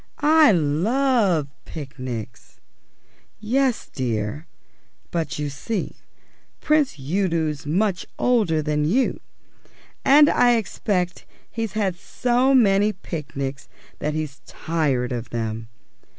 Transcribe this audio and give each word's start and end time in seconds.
"I 0.17 0.51
love 0.51 1.47
picnics." 1.63 2.59
"Yes, 3.39 3.87
dear; 3.87 4.47
but, 5.11 5.37
you 5.37 5.47
see, 5.51 5.97
Prince 6.59 6.97
Udo's 6.97 7.67
much 7.67 8.07
older 8.17 8.63
than 8.63 8.83
you, 8.83 9.19
and 10.03 10.27
I 10.27 10.55
expect 10.57 11.27
he's 11.51 11.73
had 11.73 11.95
so 11.97 12.55
many 12.55 12.91
picnics 12.93 13.69
that 13.99 14.15
he's 14.15 14.41
tired 14.47 15.11
of 15.11 15.29
them. 15.29 15.67